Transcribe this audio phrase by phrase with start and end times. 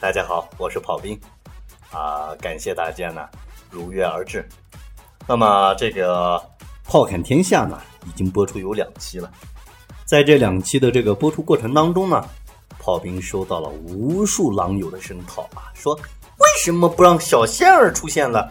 [0.00, 1.18] 大家好，我是跑兵，
[1.90, 3.28] 啊，感谢大家呢
[3.68, 4.48] 如约而至。
[5.26, 6.36] 那么这个
[6.84, 9.28] 《炮侃天下》呢，已经播出有两期了，
[10.04, 12.24] 在这两期的这个播出过程当中呢，
[12.78, 18.48] 炮兵收到了无数狼友的声讨啊，说为什么不让小仙儿出现了？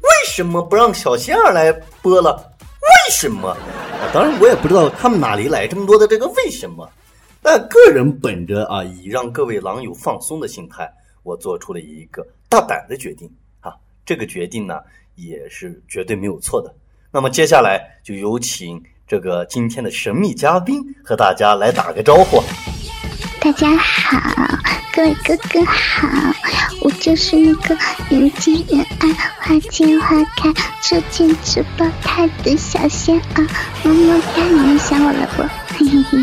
[0.00, 1.72] 为什么不让小仙儿来
[2.02, 2.34] 播了？
[2.60, 3.50] 为什么？
[3.50, 6.90] 啊，当然我也不知道他们哪里来这么多的这个为什么。
[7.40, 10.92] 但个人本着啊，以让各位狼友放松的心态，
[11.22, 13.72] 我做出了一个大胆的决定啊。
[14.04, 14.80] 这个决定呢，
[15.14, 16.74] 也是绝对没有错的。
[17.10, 22.42] 那么接下来就有请这个今天的神秘嘉宾和大家来打个招呼。
[23.40, 24.18] 大家好，
[24.92, 26.08] 各位哥哥好，
[26.82, 27.74] 我就是那个
[28.10, 33.46] 人见人爱、花见花开、车见车爆胎的小仙儿。
[33.84, 35.67] 么么哒，你们想我了不？
[35.78, 36.18] 嘿嘿嘿。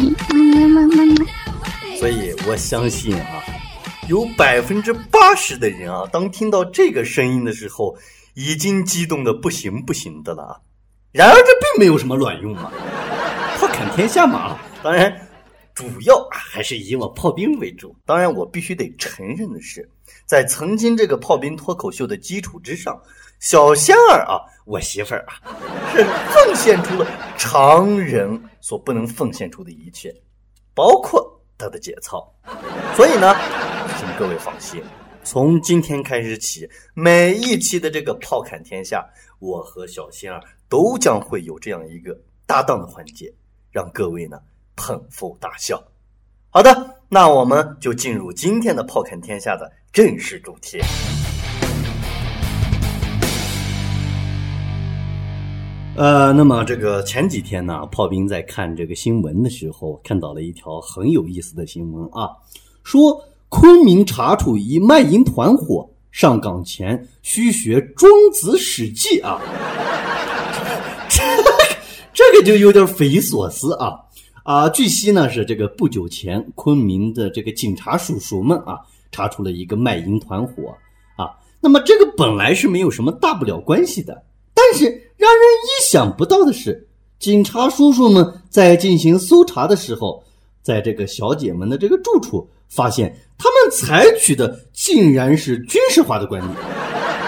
[1.98, 3.42] 所以我相信啊，
[4.10, 7.96] 有百分之八十的人啊，当听到这个声音的时候，
[8.34, 10.60] 已经激动的不行不行的了啊。
[11.12, 12.72] 然而这并没有什么卵用嘛，
[13.58, 15.22] 炮侃天下嘛，当然。
[15.74, 17.94] 主要还是以我炮兵为主。
[18.06, 19.90] 当然，我必须得承认的是，
[20.26, 23.00] 在曾经这个炮兵脱口秀的基础之上，
[23.40, 25.42] 小仙儿啊，我媳妇儿啊，
[25.92, 30.14] 是奉献出了常人所不能奉献出的一切，
[30.74, 32.34] 包括她的节操。
[32.96, 33.36] 所以呢，
[33.98, 34.84] 请各位放心，
[35.24, 39.08] 从今天开始起，每一期的这个炮侃天下，
[39.40, 43.34] 我和小仙儿都将会有这样一个搭档的环节，
[43.72, 44.40] 让各位呢。
[44.78, 45.82] 捧腹大笑。
[46.56, 50.80] 好的，那我们就进入今天的《炮侃天下》的正式主题。
[55.98, 62.30] 呃，那么这个前几天呢，炮兵在看这个新闻的时候，看到了一条很有意思的新闻啊，
[62.86, 69.42] 说昆明查处一卖淫团伙，上岗前需学《庄子》《史记》啊，
[71.10, 71.22] 这
[72.16, 74.05] 这个就有点匪夷所思啊。
[74.46, 78.78] 啊，据悉呢是这个不久前昆明的这个警察叔叔们啊，
[79.12, 80.78] 查出了一个卖淫团伙
[81.18, 81.34] 啊。
[81.60, 84.24] 那么这个本来是没有什么大不了关系的，
[84.54, 84.86] 但是
[85.18, 90.24] 让人意想不到的是，警察叔叔们在进行搜查的时候，
[90.62, 96.54] 在这个小姐们的这个住处，发现他们采取的竟然是军事化的管理，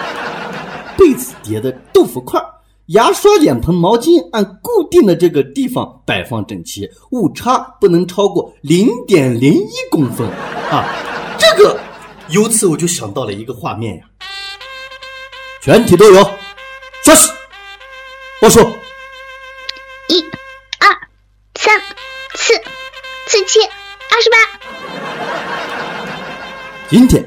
[0.95, 2.39] 被子叠的豆腐块。
[2.87, 10.25] 牙刷、脸盆、毛巾按固定的这个地方摆放整齐，误差不能超过零点零一公分
[10.71, 10.87] 啊！
[11.37, 11.77] 这个，
[12.29, 14.05] 由此我就想到了一个画面呀，
[15.61, 16.23] 全体都有，
[17.03, 17.29] 开始，
[18.39, 18.61] 报数，
[20.07, 20.23] 一、
[20.79, 20.87] 二、
[21.59, 21.77] 三、
[22.35, 22.53] 四、
[23.27, 24.37] 四七、二十八。
[26.89, 27.21] 今天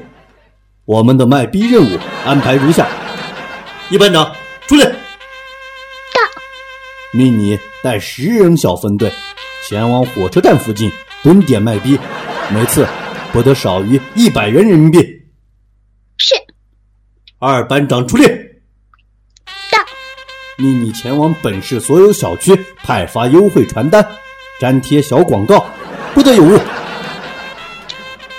[0.85, 2.87] 我们的卖逼任务安排如下：
[3.91, 4.35] 一班长
[4.65, 4.91] 出列。
[7.13, 9.11] 命你带十人小分队
[9.67, 10.89] 前往火车站附近
[11.21, 11.99] 蹲点卖逼，
[12.49, 12.87] 每次
[13.33, 14.99] 不得少于一百元人民币。
[16.17, 16.35] 是。
[17.37, 18.29] 二班长出列。
[19.71, 19.79] 到。
[20.57, 24.07] 命你前往本市所有小区派发优惠传单，
[24.61, 25.65] 粘贴小广告，
[26.13, 26.57] 不得有误。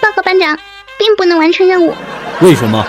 [0.00, 0.58] 报告班长，
[0.98, 1.94] 并不能完成任务。
[2.40, 2.86] 为什么？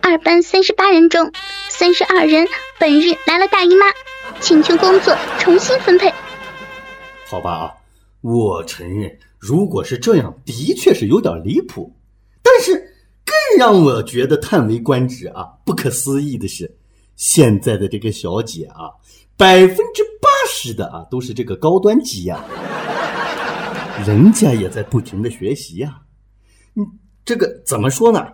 [0.00, 1.32] 二班三十八人中，
[1.68, 2.48] 三十二人
[2.78, 3.86] 本日来了大姨妈。
[4.42, 6.12] 请求工作重新分配。
[7.26, 7.72] 好吧啊，
[8.20, 11.90] 我承认，如果是这样，的确是有点离谱。
[12.42, 12.74] 但是
[13.24, 16.70] 更让我觉得叹为观止啊，不可思议的是，
[17.14, 18.90] 现在的这个小姐啊，
[19.36, 22.44] 百分之八十的啊都是这个高端机呀，
[24.04, 26.00] 人家也在不停的学习呀。
[26.74, 26.84] 嗯，
[27.24, 28.26] 这个怎么说呢？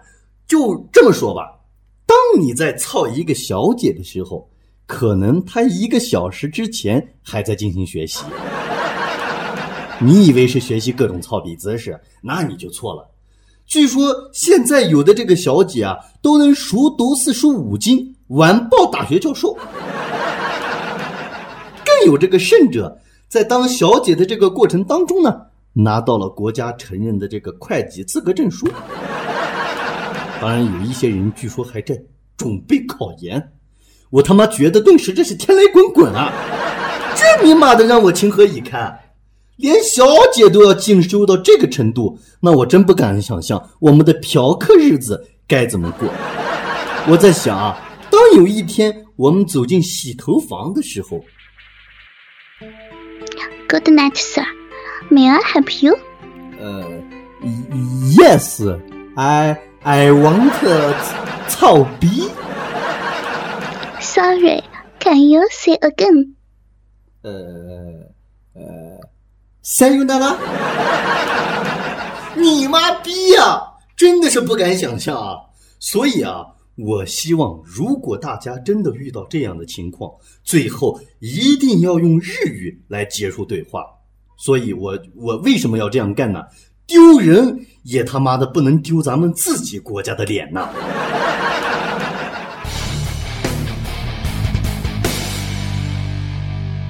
[0.47, 1.61] 就这么说吧，
[2.07, 4.51] 当你在操一个小姐的时候。
[4.89, 8.25] 可能他一个小时之前还在进行学习，
[10.01, 13.07] 你以为是学习各种操笔姿势，那你就错了。
[13.67, 19.55] 据说现在有的这个小姐啊，都能熟读四书五经，完爆大学教授。
[21.85, 22.99] 更有这个甚者，
[23.29, 25.39] 在当小姐的这个过程当中呢，
[25.75, 28.67] 拿到了国家承认的这个会计资格证书。
[30.41, 31.95] 当然，有一些人据说还在
[32.39, 33.53] 准备考研。
[34.11, 36.33] 我他妈觉得顿时这是天雷滚滚啊！
[37.15, 38.99] 这尼玛的让我情何以堪？
[39.57, 46.09] 连小姐都要进修到这个程度，那我真不敢想象我们的嫖客日子该怎么过。
[47.09, 47.77] 我在想啊，
[48.09, 51.25] 当有一天我们走进洗头房的时候
[53.69, 54.47] ，Good night, sir.
[55.11, 55.99] May I help you?
[56.61, 56.85] 呃
[58.17, 58.79] ，Yes.
[59.17, 60.53] I I want
[61.49, 62.29] 操逼。
[64.09, 64.63] Sorry,
[64.99, 66.35] can you say again?
[67.21, 67.31] 呃
[68.55, 68.63] 呃
[69.63, 70.35] ，Sayonara。
[72.35, 73.61] 你妈逼呀、
[73.95, 75.37] 真的是不敢想象啊！
[75.79, 76.43] 所以啊，
[76.77, 80.11] 我希望如果大家真的遇到这样的情况，
[80.43, 83.85] 最后一定要用日语来结束对话。
[84.39, 86.43] 所以我我为什么要这样干呢？
[86.87, 90.71] 丢人也他妈的不能丢咱们自己国家的脸呐！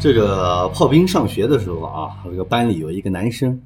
[0.00, 3.60] 这个炮兵上学的时候啊，这个班里有一个男生，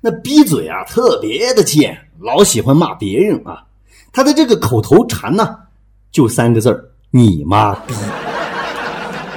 [0.00, 3.64] 那逼嘴啊特别的贱，老喜欢骂别人啊。
[4.12, 5.56] 他的这个口头禅呢，
[6.12, 7.94] 就三个字儿：你妈逼。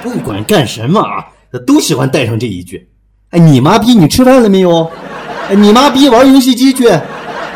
[0.04, 1.26] 不管干什么啊，
[1.66, 2.88] 都喜欢带上这一句。
[3.30, 4.88] 哎，你妈逼，你吃饭了没有？
[5.48, 6.88] 哎，你妈逼，玩游戏机去。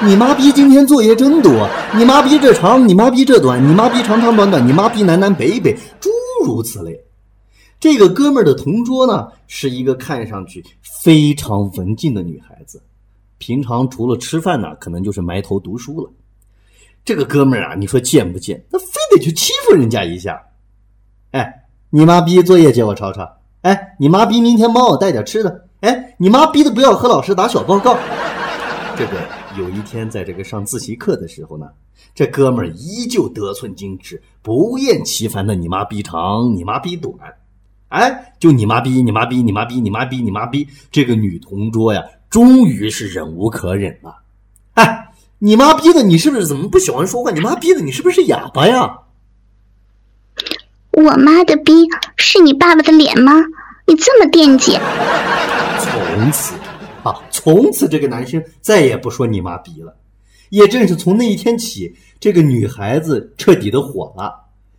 [0.02, 1.68] 你妈逼，今天作业真多。
[1.94, 6.10] 你妈逼这长，你妈逼这短，你妈逼长长短短，你妈逼南南北北，诸
[6.44, 6.98] 如此类。
[7.80, 12.80] 这个哥们儿的同桌呢，是一个看上去非常文静的女孩子，
[13.38, 16.12] 平常除了吃饭呢，可能就是埋头读书了。
[17.02, 18.62] 这个哥们儿啊，你说贱不贱？
[18.70, 20.38] 他非得去欺负人家一下。
[21.30, 23.26] 哎，你妈逼作业借我抄抄。
[23.62, 25.66] 哎，你妈逼明天帮我带点吃的。
[25.80, 27.96] 哎，你妈逼的不要和老师打小报告。
[28.94, 29.12] 这个
[29.56, 31.66] 有一天在这个上自习课的时候呢，
[32.14, 37.14] 这哥们儿依旧得寸进尺，不厌其烦的你妈逼长，你妈逼短。
[37.90, 40.66] 哎，就你妈逼，你妈逼，你妈逼，你妈逼，你妈逼！
[40.92, 42.00] 这个女同桌呀，
[42.30, 44.14] 终于是忍无可忍了。
[44.74, 45.08] 哎，
[45.40, 47.32] 你妈逼的，你是不是怎么不喜欢说话？
[47.32, 48.96] 你妈逼的，你是不是哑巴呀？
[50.92, 51.72] 我妈的逼
[52.16, 53.32] 是你爸爸的脸吗？
[53.86, 54.78] 你这么惦记？
[55.80, 56.54] 从此
[57.02, 59.96] 啊，从此这个男生再也不说你妈逼了。
[60.50, 64.32] 也正是从那一天起，这个女孩子彻底的火了，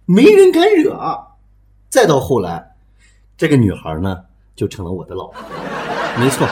[0.06, 0.98] 没人敢惹。
[1.90, 2.71] 再到后来。
[3.42, 4.20] 这个女孩呢，
[4.56, 5.42] 就成了我的老婆。
[6.16, 6.48] 没错，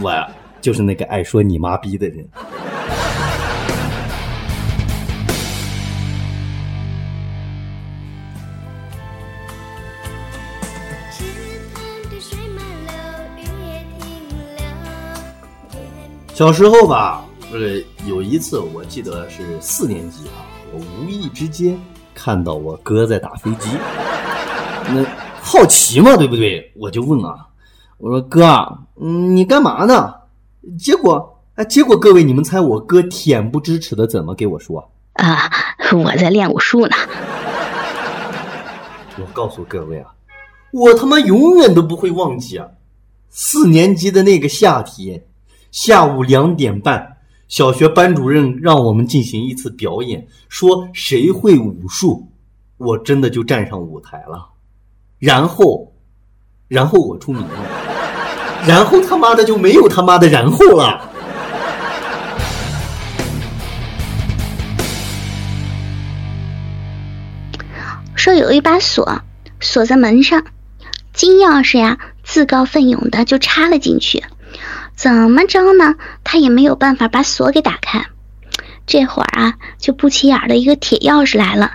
[0.00, 0.30] 我呀，
[0.60, 2.24] 就是那个爱说你妈逼的人。
[16.32, 21.76] 小时候吧，呃，有一次我记得是四年级啊，我无意之间
[22.14, 23.68] 看到我哥在打飞机，
[24.94, 25.27] 那。
[25.50, 26.70] 好奇嘛，对不对？
[26.76, 27.46] 我就问啊，
[27.96, 28.44] 我说哥，
[29.00, 30.12] 嗯，你干嘛呢？
[30.78, 34.92] 结果，哎，结果各位，你们猜我哥恬不知耻的怎么给我说？
[35.14, 35.50] 啊，
[35.94, 36.94] 我在练武术呢。
[39.18, 40.12] 我告诉各位啊，
[40.70, 42.68] 我他妈永远都不会忘记啊，
[43.30, 45.24] 四年级的那个夏天，
[45.70, 47.16] 下午两点半，
[47.48, 52.28] 小学班主任让我们进行一次表演，说谁会武术，
[52.76, 54.46] 我真的就站上舞台了。
[55.18, 55.92] 然后，
[56.68, 57.48] 然后我出名了，
[58.68, 61.10] 然后他妈的就没有他妈的然后了。
[68.14, 69.22] 说有一把锁
[69.58, 70.44] 锁在门上，
[71.12, 74.22] 金钥匙呀自告奋勇的就插了进去，
[74.94, 75.96] 怎么着呢？
[76.22, 78.06] 他也没有办法把锁给打开。
[78.86, 81.72] 这会儿啊，就不起眼的一个铁钥匙来了，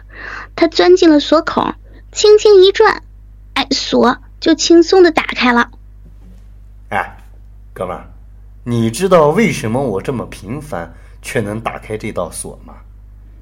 [0.56, 1.74] 他钻进了锁孔，
[2.12, 3.02] 轻轻一转。
[3.54, 5.70] 哎，锁就轻松的打开了。
[6.90, 7.18] 哎，
[7.74, 8.06] 哥们儿，
[8.64, 12.74] 你知道为什么我这么平凡却能打开这道锁吗？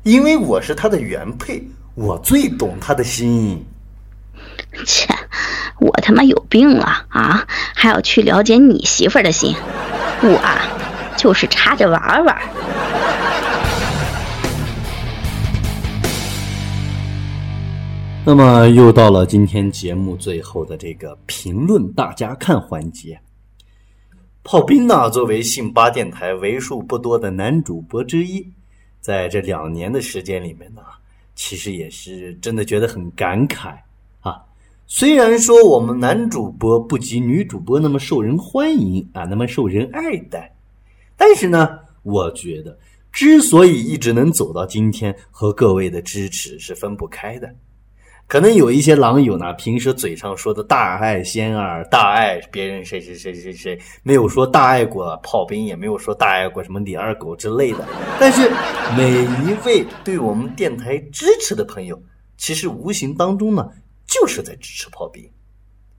[0.03, 1.63] 因为我是他的原配，
[1.95, 3.65] 我最懂他的心。
[4.85, 5.13] 切，
[5.79, 7.45] 我他妈有病了啊！
[7.75, 9.55] 还要去了解你媳妇儿的心？
[10.21, 10.61] 我啊，
[11.17, 12.41] 就是插着玩玩。
[18.23, 23.19] 那么又到了今天节目最后的这个评论大家看环节。
[24.43, 28.47] 炮兵呢，作为信八电台为数不多的男主播之一，
[28.99, 30.83] 在这两年的时间里面呢，
[31.33, 33.73] 其实也是真的觉得很感慨
[34.19, 34.39] 啊。
[34.85, 40.53] 虽然说我们男主播不及女主播那么受人欢迎啊，那么受人爱戴，
[41.17, 42.77] 但是呢，我觉得
[43.11, 47.51] 之所以一直能走到今天，和各位的支持是分不开的。
[48.31, 57.85] 可能有一些狼友呢，平时嘴上说的大爱仙儿、大爱别人谁谁谁谁谁，没有说大爱过炮兵，也没有说大爱过什么李二狗之类的。
[58.21, 58.49] 但是
[58.95, 59.11] 每
[59.43, 62.01] 一位对我们电台支持的朋友，
[62.37, 63.69] 其实无形当中呢，
[64.07, 65.29] 就是在支持炮兵。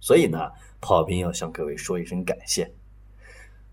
[0.01, 0.49] 所以呢，
[0.81, 2.67] 炮兵要向各位说一声感谢。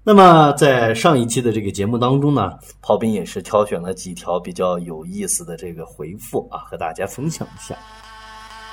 [0.04, 7.74] 那么在上一期的这个节目当中呢，炮兵也是挑选了几条比较有意思的这个回复啊，和大家分享一下。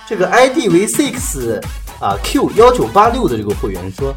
[0.08, 1.60] 这个 ID 为 six
[2.00, 4.14] 啊 Q 幺九八六的这个会员说，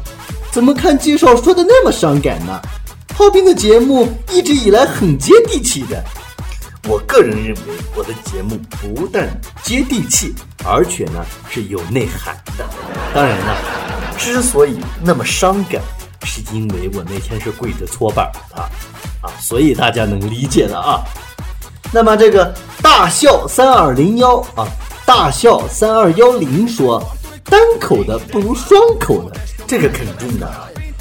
[0.52, 2.60] 怎么看介绍说的那么伤感呢？
[3.08, 6.02] 炮兵的节目一直以来很接地气的。
[6.88, 9.28] 我个人认为，我的节目不但
[9.62, 12.64] 接地气，而且呢是有内涵的。
[13.12, 13.56] 当然了，
[14.16, 15.82] 之所以那么伤感，
[16.22, 21.02] 是因为我那天是跪着搓板的啊，所以大家能理解的啊。
[21.92, 24.66] 那么这个大笑三二零幺啊，
[25.12, 27.02] 大笑三二幺零说，
[27.42, 29.36] 单口的不如双口的，
[29.66, 30.48] 这个肯定的。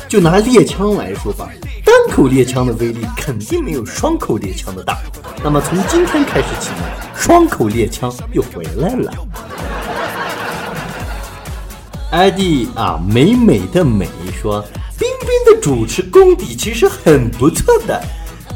[0.08, 1.48] 就拿猎枪来说吧，
[1.86, 4.98] 单口猎枪的威力肯定没有双口猎枪的大。
[5.44, 9.14] 那么从今天开始起呢，双口猎枪又回来了。
[12.12, 14.10] ID 啊，美美的美
[14.42, 14.60] 说，
[14.98, 18.02] 冰冰的主持功底其实很不错的。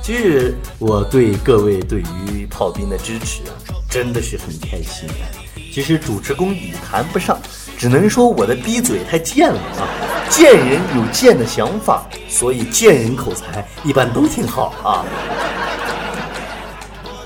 [0.01, 3.53] 其实我对各位对于炮兵的支持啊，
[3.87, 5.42] 真的是很开心的。
[5.73, 7.41] 其实主持功底谈不上，
[7.75, 9.89] 只能说我的逼嘴太贱了啊！
[10.29, 15.03] 贱人有贱的想法，所以贱人口才一般都挺好啊。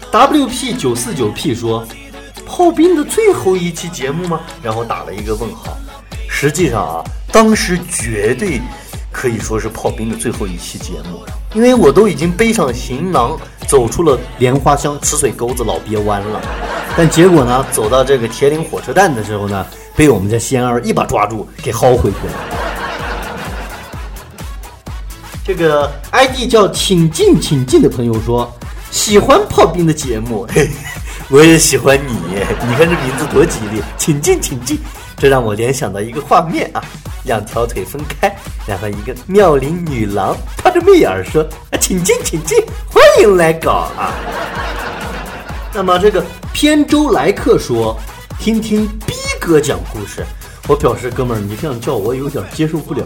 [0.09, 1.85] WP 九四九 P 说，
[2.45, 4.39] 炮兵的最后一期节目吗？
[4.63, 5.77] 然后打了一个问号。
[6.29, 8.61] 实际上啊，当时绝对
[9.11, 11.21] 可以说是炮兵的最后一期节目，
[11.57, 13.35] 因为我都已经背上行囊
[13.67, 16.39] 走出了莲花乡吃水沟子老鳖湾了。
[16.95, 22.33] 但结果呢，走到这个铁岭火车站的时候呢，被我们家仙儿一把抓住，给薅回去了。
[25.43, 28.53] 这个 ID 叫请进请进的朋友说。
[28.89, 30.69] 喜欢炮兵的节目，嘿，
[31.29, 32.13] 我也喜欢你。
[32.67, 34.79] 你看这名字多吉利，请进，请进。
[35.17, 36.81] 这让我联想到一个画面啊，
[37.27, 42.57] 两条腿分开，然后一个妙龄女郎抛着媚眼说：“啊，请进，请进，
[42.89, 44.13] 欢迎来搞啊。”
[45.73, 47.95] 那么这个偏舟来客说
[48.39, 50.25] ：“听听逼哥讲故事。”
[50.67, 53.03] 我表示，哥们儿，你这样叫我有点接受不了。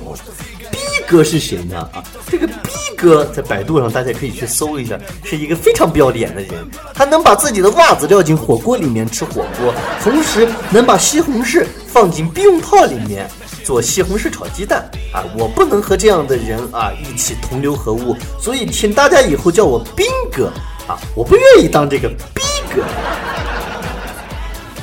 [0.72, 1.78] 逼哥是谁呢？
[1.94, 2.54] 啊，这个逼
[2.98, 6.52] 哥在百度上大家可以去搜一下，是一个非常不要脸的人。
[6.94, 13.30] 他能把自己的袜子撂进火锅里面吃火锅，同时能把西红柿放进避孕套里面
[13.72, 14.84] 做西红柿炒鸡蛋。
[15.14, 20.52] 啊，我不能和这样的人啊一起同流合污，所以请大家以后叫我兵哥。
[20.90, 22.42] 啊，我不愿意当这个逼
[22.76, 22.84] 哥。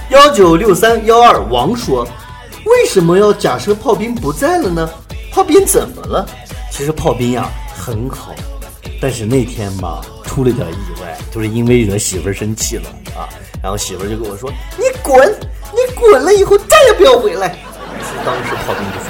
[0.08, 2.08] 幺九六三幺二王说。
[2.64, 4.90] 为什么要假设炮兵不在了呢？
[5.32, 6.26] 炮兵怎么了？
[6.70, 8.34] 其实炮兵呀很好，
[9.00, 12.84] 但是那天吧出了点意外，就是因为惹媳妇生气了
[13.16, 13.28] 啊。
[13.62, 15.34] 然后媳妇就跟我说：“你滚，
[15.72, 17.56] 你滚了以后再也不要回来。”
[18.28, 19.08] 当时炮兵就说：“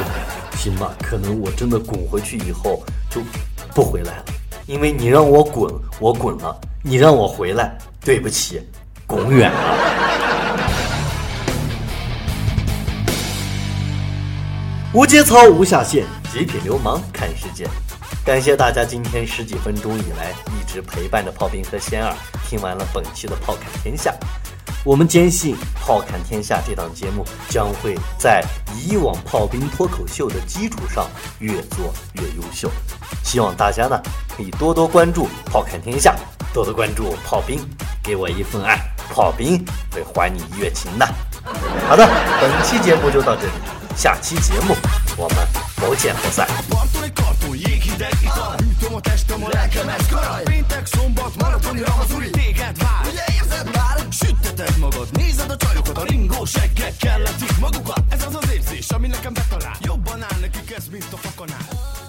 [0.57, 3.21] 行吧，可能我真的滚回去以后就
[3.75, 4.25] 不回来了，
[4.67, 8.63] 因为你让我滚，我滚了；你让我回来，对不起，
[9.09, 9.59] 滚远了。
[14.95, 17.67] ”无节操无下限，极品流氓看世界。
[18.25, 22.15] 感谢大家今天十几分钟以来一直陪伴着炮兵和仙儿，
[22.49, 24.13] 听完了本期的《炮侃天下》。
[24.89, 25.55] 我们坚信，
[25.85, 28.43] 《炮侃天下》这档节目将会在
[28.75, 31.07] 以往炮兵脱口秀的基础上
[31.41, 32.71] 越做越优秀。
[33.23, 34.01] 希望大家呢
[34.35, 36.17] 可以多多关注《炮侃天下》，
[36.55, 37.61] 多多关注炮兵，
[38.03, 38.79] 给我一份爱，
[39.11, 41.07] 炮兵会还你一月情的。
[41.87, 42.09] 好的，
[42.41, 43.53] 本期节目就到这里。
[43.95, 44.75] 下期节目
[45.19, 46.49] 我们不见不散。
[48.99, 50.43] Csomó testem, a lelkem ez karaj.
[50.43, 54.07] Péntek, szombat, maratoni ramazuri Téged vár, ugye érzed már?
[54.11, 58.03] Sütteted magad, nézed a csajokat A ringó seggek kelletik magukat.
[58.09, 59.77] Ez az az érzés, ami nekem betalál.
[59.81, 62.08] Jobban áll nekik ez, mint a fakanál.